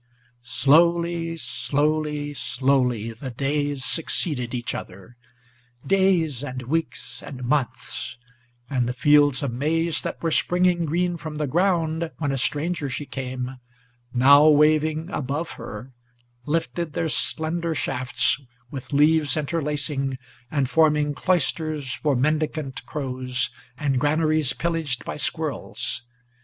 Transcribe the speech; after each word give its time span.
Slowly, 0.41 1.37
slowly, 1.37 2.33
slowly 2.33 3.13
the 3.13 3.29
days 3.29 3.85
succeeded 3.85 4.51
each 4.51 4.73
other, 4.73 5.15
Days 5.85 6.43
and 6.43 6.63
weeks 6.63 7.21
and 7.21 7.43
months; 7.43 8.17
and 8.67 8.89
the 8.89 8.95
fields 8.95 9.43
of 9.43 9.53
maize 9.53 10.01
that 10.01 10.19
were 10.23 10.31
springing 10.31 10.85
Green 10.85 11.17
from 11.17 11.35
the 11.35 11.45
ground 11.45 12.09
when 12.17 12.31
a 12.31 12.37
stranger 12.39 12.89
she 12.89 13.05
came, 13.05 13.57
now 14.11 14.47
waving 14.47 15.11
above 15.11 15.51
her, 15.51 15.91
Lifted 16.47 16.93
their 16.93 17.07
slender 17.07 17.75
shafts, 17.75 18.41
with 18.71 18.91
leaves 18.93 19.37
interlacing, 19.37 20.17
and 20.49 20.67
forming 20.67 21.13
Cloisters 21.13 21.93
for 21.93 22.15
mendicant 22.15 22.83
crows 22.87 23.51
and 23.77 23.99
granaries 23.99 24.53
pillaged 24.53 25.05
by 25.05 25.15
squirrels. 25.17 26.01